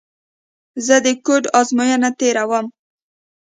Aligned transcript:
زه 0.85 0.95
د 1.05 1.07
کوډ 1.25 1.43
ازموینه 1.59 2.09
تېره 2.19 2.43
ووم. 2.49 2.65